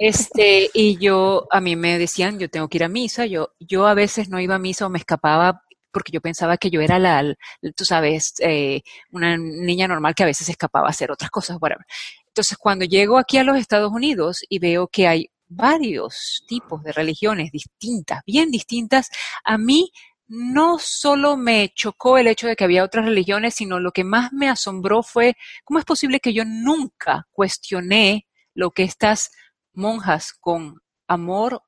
[0.00, 3.86] Este, y yo, a mí me decían, yo tengo que ir a misa, yo, yo
[3.86, 6.98] a veces no iba a misa o me escapaba porque yo pensaba que yo era
[6.98, 7.34] la,
[7.74, 11.86] tú sabes, eh, una niña normal que a veces escapaba a hacer otras cosas, whatever.
[12.26, 16.92] Entonces, cuando llego aquí a los Estados Unidos y veo que hay varios tipos de
[16.92, 19.08] religiones distintas, bien distintas,
[19.42, 19.90] a mí
[20.28, 24.32] no solo me chocó el hecho de que había otras religiones, sino lo que más
[24.32, 29.30] me asombró fue cómo es posible que yo nunca cuestioné lo que estas
[29.72, 31.62] monjas con amor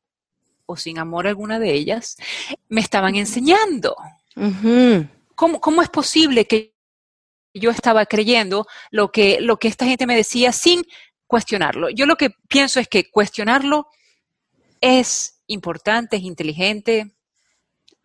[0.66, 2.16] o sin amor alguna de ellas
[2.68, 3.96] me estaban enseñando.
[5.34, 6.74] ¿Cómo, ¿Cómo, es posible que
[7.54, 10.82] yo estaba creyendo lo que, lo que esta gente me decía sin
[11.26, 11.90] cuestionarlo?
[11.90, 13.86] Yo lo que pienso es que cuestionarlo
[14.80, 17.17] es importante, es inteligente,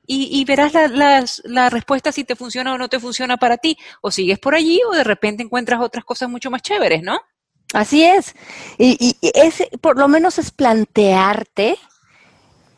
[0.05, 3.77] y, verás la, la, respuesta si te funciona o no te funciona para ti.
[4.01, 7.19] O sigues por allí o de repente encuentras otras cosas mucho más chéveres, ¿no?
[7.73, 8.35] Así es.
[8.77, 11.77] Y, y es, por lo menos es plantearte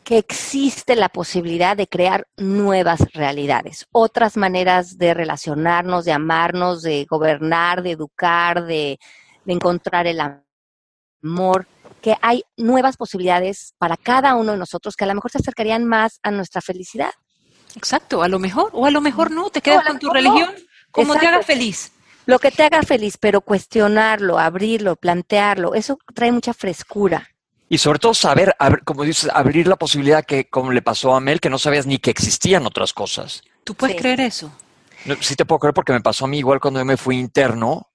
[0.06, 7.04] que existe la posibilidad de crear nuevas realidades, otras maneras de relacionarnos, de amarnos, de
[7.10, 9.00] gobernar, de educar, de,
[9.44, 11.66] de encontrar el amor,
[12.00, 15.84] que hay nuevas posibilidades para cada uno de nosotros que a lo mejor se acercarían
[15.84, 17.10] más a nuestra felicidad.
[17.74, 20.50] Exacto, a lo mejor, o a lo mejor no, te quedas con tu religión
[20.90, 21.92] como te haga feliz.
[22.24, 27.28] Lo que te haga feliz, pero cuestionarlo, abrirlo, plantearlo, eso trae mucha frescura.
[27.68, 31.40] Y sobre todo saber, como dices, abrir la posibilidad que, como le pasó a Mel,
[31.40, 33.42] que no sabías ni que existían otras cosas.
[33.64, 34.52] ¿Tú puedes creer eso?
[35.20, 37.90] sí te puedo creer porque me pasó a mí igual cuando yo me fui interno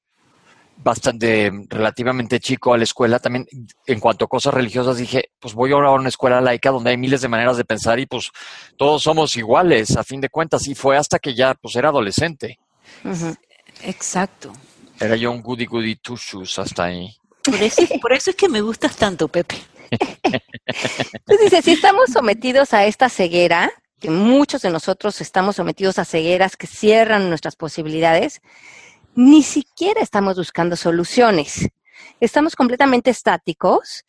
[0.83, 3.47] bastante relativamente chico a la escuela, también
[3.85, 6.97] en cuanto a cosas religiosas dije, pues voy ahora a una escuela laica donde hay
[6.97, 8.31] miles de maneras de pensar y pues
[8.77, 12.59] todos somos iguales a fin de cuentas y fue hasta que ya pues era adolescente.
[13.83, 14.51] Exacto.
[14.99, 17.15] Era yo un goody goody two shoes hasta ahí.
[17.43, 19.55] Por eso, por eso es que me gustas tanto, Pepe.
[19.91, 26.05] Entonces dice, si estamos sometidos a esta ceguera, que muchos de nosotros estamos sometidos a
[26.05, 28.41] cegueras que cierran nuestras posibilidades,
[29.15, 31.69] ni siquiera estamos buscando soluciones.
[32.19, 34.05] Estamos completamente estáticos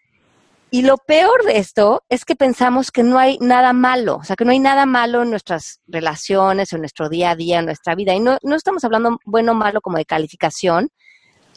[0.70, 4.36] y lo peor de esto es que pensamos que no hay nada malo, o sea,
[4.36, 7.94] que no hay nada malo en nuestras relaciones, en nuestro día a día, en nuestra
[7.94, 8.14] vida.
[8.14, 10.88] Y no, no estamos hablando bueno o malo como de calificación,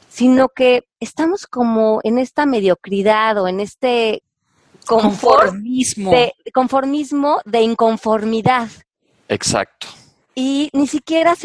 [0.09, 4.21] sino que estamos como en esta mediocridad o en este
[4.85, 6.11] conformismo.
[6.11, 8.67] De, conformismo de inconformidad.
[9.29, 9.87] Exacto.
[10.35, 11.35] Y ni siquiera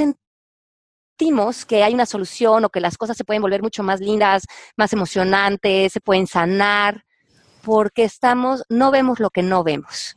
[1.67, 4.43] que hay una solución o que las cosas se pueden volver mucho más lindas,
[4.77, 7.05] más emocionantes, se pueden sanar,
[7.63, 10.17] porque estamos, no vemos lo que no vemos.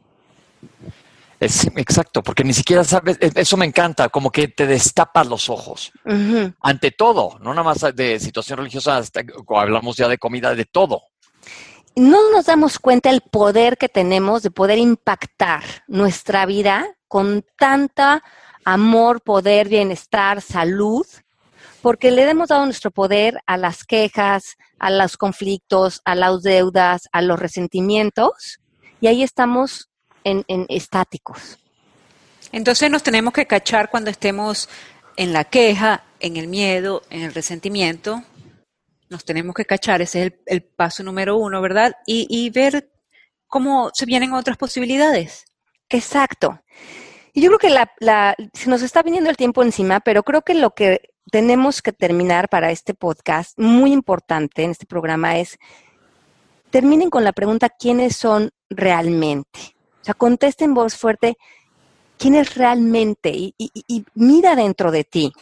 [1.39, 5.49] Es, exacto, porque ni siquiera sabes, e, eso me encanta, como que te destapas los
[5.49, 5.91] ojos
[6.61, 11.01] ante todo, no nada más de situación religiosa, hasta, hablamos ya de comida, de todo.
[11.95, 18.23] No nos damos cuenta el poder que tenemos de poder impactar nuestra vida con tanta
[18.65, 21.05] amor, poder, bienestar, salud,
[21.81, 27.09] porque le hemos dado nuestro poder a las quejas, a los conflictos, a las deudas,
[27.11, 28.59] a los resentimientos,
[29.01, 29.89] y ahí estamos
[30.23, 31.59] en, estáticos.
[32.51, 34.69] Entonces nos tenemos que cachar cuando estemos
[35.17, 38.23] en la queja, en el miedo, en el resentimiento.
[39.09, 41.93] Nos tenemos que cachar, ese es el, paso número uno, ¿verdad?
[42.05, 42.89] Y, ver
[43.47, 45.45] cómo se vienen otras posibilidades.
[45.89, 46.61] Exacto.
[47.33, 47.69] Y yo creo que
[47.99, 51.91] la, se nos está viniendo el tiempo encima, pero creo que lo que tenemos que
[51.91, 55.57] terminar para este podcast, muy importante en este programa, es
[56.69, 59.75] terminen con la pregunta quiénes son realmente.
[60.01, 61.37] O sea, contesta en voz fuerte
[62.19, 63.55] quién es realmente y,
[64.13, 65.33] mira dentro de ti.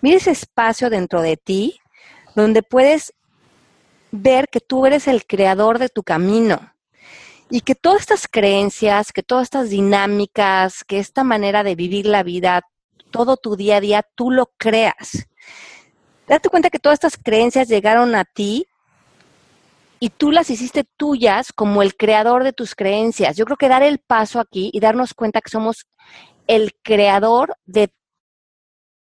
[0.00, 1.80] Mira ese espacio dentro de ti
[2.36, 3.12] donde puedes
[4.12, 6.72] ver que tú eres el creador de tu camino
[7.50, 12.22] y que todas estas creencias, que todas estas dinámicas, que esta manera de vivir la
[12.22, 12.62] vida,
[13.10, 15.26] todo tu día a día, tú lo creas.
[16.28, 18.66] Date cuenta que todas estas creencias llegaron a ti
[19.98, 23.36] y tú las hiciste tuyas como el creador de tus creencias.
[23.36, 25.86] Yo creo que dar el paso aquí y darnos cuenta que somos
[26.46, 27.92] el creador de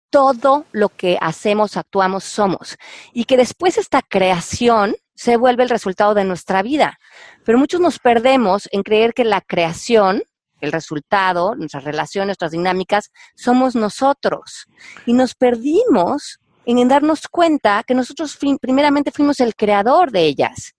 [0.10, 2.78] todo lo que hacemos, actuamos, somos.
[3.14, 6.98] Y que después esta creación se vuelve el resultado de nuestra vida.
[7.46, 10.24] Pero muchos nos perdemos en creer que la creación,
[10.62, 14.66] el resultado, nuestras relaciones, nuestras dinámicas, somos nosotros.
[15.06, 20.74] Y nos perdimos en darnos cuenta que nosotros primeramente fuimos el creador de ellas.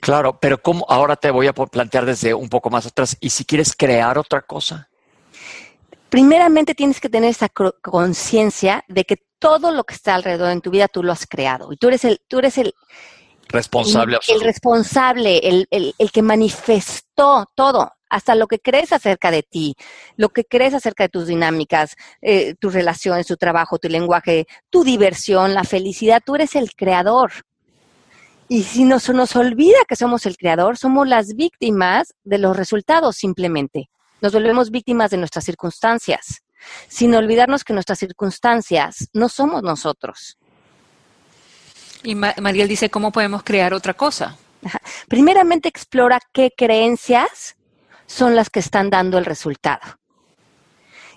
[0.00, 0.84] Claro, pero ¿cómo?
[0.88, 3.16] Ahora te voy a plantear desde un poco más atrás.
[3.20, 4.88] ¿Y si quieres crear otra cosa?
[6.08, 10.70] Primeramente tienes que tener esa conciencia de que todo lo que está alrededor en tu
[10.70, 11.72] vida tú lo has creado.
[11.72, 12.74] Y tú eres el, tú eres el
[13.50, 14.18] responsable.
[14.28, 19.42] El, el responsable, el, el, el que manifestó todo hasta lo que crees acerca de
[19.42, 19.76] ti,
[20.16, 24.82] lo que crees acerca de tus dinámicas, eh, tus relaciones, tu trabajo, tu lenguaje, tu
[24.82, 27.30] diversión, la felicidad, tú eres el creador.
[28.48, 32.56] Y si no se nos olvida que somos el creador, somos las víctimas de los
[32.56, 33.90] resultados simplemente.
[34.20, 36.42] Nos volvemos víctimas de nuestras circunstancias,
[36.88, 40.36] sin olvidarnos que nuestras circunstancias no somos nosotros.
[42.02, 44.36] Y Mariel dice, ¿cómo podemos crear otra cosa?
[45.08, 47.56] Primeramente explora qué creencias
[48.06, 49.80] son las que están dando el resultado.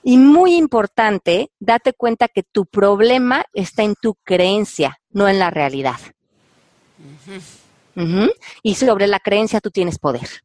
[0.04, 5.50] Y muy importante, date cuenta que tu problema está en tu creencia, no en la
[5.50, 6.00] realidad.
[8.62, 10.43] Y sobre la creencia tú tienes poder.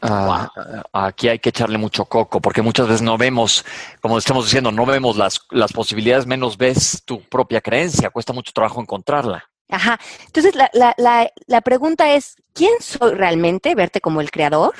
[0.00, 0.48] Ah,
[0.92, 3.64] aquí hay que echarle mucho coco, porque muchas veces no vemos,
[4.00, 8.52] como estamos diciendo, no vemos las, las posibilidades, menos ves tu propia creencia, cuesta mucho
[8.52, 9.48] trabajo encontrarla.
[9.68, 9.98] Ajá.
[10.24, 13.74] Entonces, la, la, la, la pregunta es, ¿quién soy realmente?
[13.74, 14.74] Verte como el creador.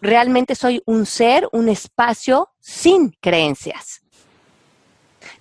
[0.00, 4.03] Realmente soy un ser, un espacio sin creencias.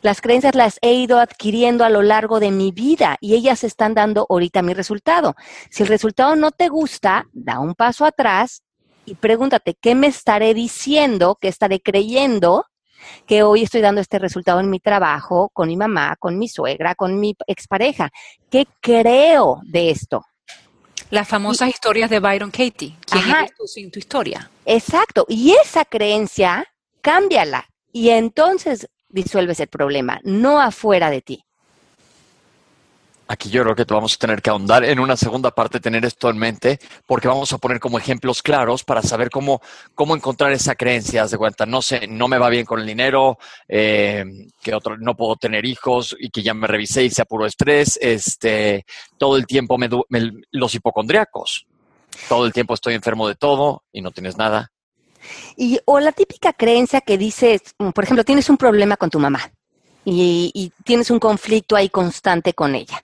[0.04, 3.94] Las creencias las he ido adquiriendo a lo largo de mi vida y ellas están
[3.94, 5.34] dando ahorita mi resultado.
[5.70, 8.64] Si el resultado no te gusta, da un paso atrás
[9.06, 11.38] y pregúntate, ¿qué me estaré diciendo?
[11.40, 12.66] ¿Qué estaré creyendo?
[13.26, 16.96] Que hoy estoy dando este resultado en mi trabajo, con mi mamá, con mi suegra,
[16.96, 18.12] con mi expareja.
[18.52, 20.26] ¿Qué creo de esto?
[21.12, 22.98] Las famosas historias de Byron Katie.
[23.10, 24.52] ¿Quién eres tú sin tu historia?
[24.66, 25.26] Exacto.
[25.30, 26.66] Y esa creencia,
[27.02, 27.70] cámbiala.
[27.94, 31.44] Y entonces disuelves el problema, no afuera de ti.
[33.26, 36.30] Aquí yo creo que vamos a tener que ahondar en una segunda parte, tener esto
[36.30, 39.62] en mente, porque vamos a poner como ejemplos claros para saber cómo,
[39.96, 41.26] cómo encontrar esa creencia.
[41.26, 43.38] de cuenta, no sé, no me va bien con el dinero,
[43.68, 44.26] eh,
[44.62, 47.98] que otro, no puedo tener hijos y que ya me revisé y sea puro estrés.
[48.02, 48.86] Este,
[49.18, 49.90] todo el tiempo me,
[50.52, 51.66] los hipocondriacos.
[52.28, 54.73] Todo el tiempo estoy enfermo de todo y no tienes nada.
[55.56, 59.20] Y, o la típica creencia que dices, mm, por ejemplo, tienes un problema con tu
[59.20, 59.52] mamá
[60.06, 63.04] y, tienes un conflicto ahí constante con ella.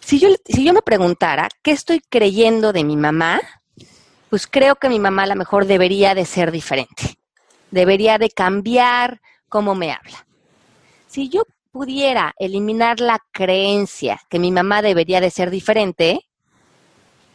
[0.00, 3.40] Si yo, si yo me preguntara, ¿qué estoy creyendo de mi mamá?
[4.28, 7.18] Pues creo que mi mamá a lo mejor debería de ser diferente.
[7.70, 10.26] Debería de cambiar cómo me habla.
[11.06, 16.28] Si yo pudiera eliminar la creencia que mi mamá debería de ser diferente,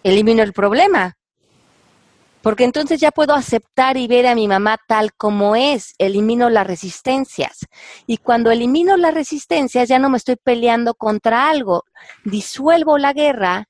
[0.03, 1.18] elimino el problema
[2.46, 6.68] porque entonces ya puedo aceptar y ver a mi mamá tal como es, elimino las
[6.68, 7.66] resistencias.
[8.06, 11.86] Y cuando elimino las resistencias ya no me estoy peleando contra algo,
[12.24, 13.68] disuelvo la guerra,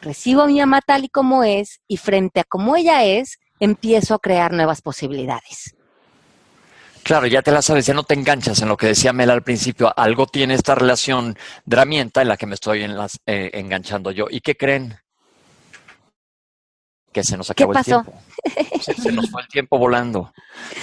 [0.00, 4.14] recibo a mi mamá tal y como es y frente a cómo ella es, empiezo
[4.14, 5.74] a crear nuevas posibilidades.
[7.02, 9.42] Claro, ya te la sabes, ya no te enganchas en lo que decía Mel al
[9.42, 9.92] principio.
[9.94, 11.36] Algo tiene esta relación
[11.66, 14.28] dramienta en la que me estoy en las, eh, enganchando yo.
[14.30, 14.98] ¿Y qué creen?
[17.18, 18.12] Que se nos acabó el tiempo.
[18.80, 20.32] Se, se, nos fue el tiempo volando.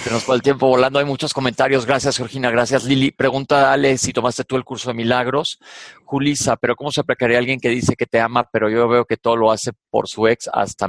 [0.04, 0.98] Se nos fue el tiempo volando.
[0.98, 1.86] Hay muchos comentarios.
[1.86, 2.50] Gracias, Georgina.
[2.50, 3.10] Gracias, Lili.
[3.10, 5.58] Pregunta Ale si tomaste tú el curso de milagros.
[6.04, 9.16] Julisa, pero ¿cómo se aplicaría alguien que dice que te ama, pero yo veo que
[9.16, 10.88] todo lo hace por su ex, hasta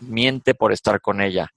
[0.00, 1.48] miente por estar con ella?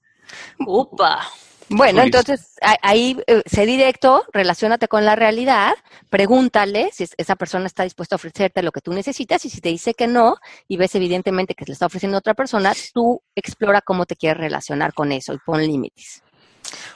[0.66, 1.20] Upa.
[1.68, 5.74] Bueno, entonces ahí eh, sé directo, relacionate con la realidad,
[6.10, 9.70] pregúntale si esa persona está dispuesta a ofrecerte lo que tú necesitas y si te
[9.70, 10.36] dice que no
[10.68, 14.38] y ves evidentemente que le está ofreciendo a otra persona, tú explora cómo te quieres
[14.38, 16.22] relacionar con eso y pon límites.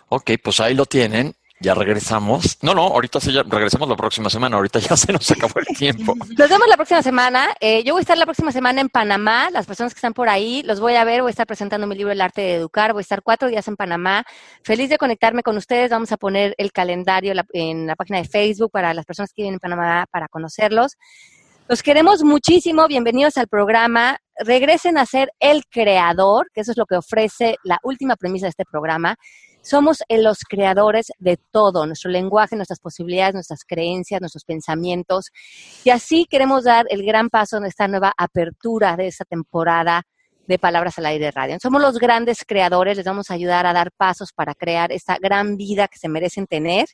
[0.09, 1.35] Ok, pues ahí lo tienen.
[1.63, 2.57] Ya regresamos.
[2.63, 4.57] No, no, ahorita sí ya regresamos la próxima semana.
[4.57, 6.15] Ahorita ya se nos acabó el tiempo.
[6.39, 7.55] Nos vemos la próxima semana.
[7.61, 9.51] Eh, yo voy a estar la próxima semana en Panamá.
[9.51, 11.21] Las personas que están por ahí los voy a ver.
[11.21, 12.95] Voy a estar presentando mi libro El arte de educar.
[12.95, 14.25] Voy a estar cuatro días en Panamá.
[14.65, 15.91] Feliz de conectarme con ustedes.
[15.91, 19.55] Vamos a poner el calendario en la página de Facebook para las personas que viven
[19.55, 20.97] en Panamá para conocerlos.
[21.69, 22.89] Los queremos muchísimo.
[22.89, 24.17] Bienvenidos al programa.
[24.39, 28.51] Regresen a ser el creador, que eso es lo que ofrece la última premisa de
[28.51, 29.19] este programa
[29.63, 35.27] somos los creadores de todo, nuestro lenguaje, nuestras posibilidades, nuestras creencias, nuestros pensamientos.
[35.85, 40.03] Y así queremos dar el gran paso en esta nueva apertura de esta temporada
[40.51, 41.57] de Palabras al Aire de Radio.
[41.63, 45.57] Somos los grandes creadores, les vamos a ayudar a dar pasos para crear esta gran
[45.57, 46.87] vida que se merecen tener.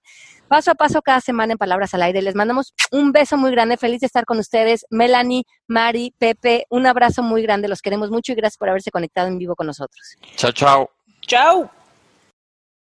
[0.46, 2.20] Paso a paso cada semana en Palabras al Aire.
[2.20, 4.84] Les mandamos un beso muy grande, feliz de estar con ustedes.
[4.90, 9.28] Melanie, Mari, Pepe, un abrazo muy grande, los queremos mucho y gracias por haberse conectado
[9.28, 10.16] en vivo con nosotros.
[10.36, 10.90] Chao, chao.
[11.22, 11.70] Chao.